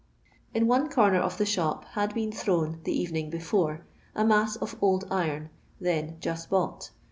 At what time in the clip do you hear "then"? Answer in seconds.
5.79-6.17